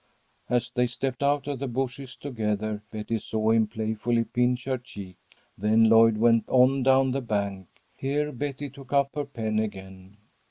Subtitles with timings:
[0.49, 5.17] As they stepped out of the bushes together Betty saw him playfully pinch her cheek.
[5.59, 7.67] Then Lloyd went on down the bank.
[7.95, 10.17] Here Betty took up her pen again.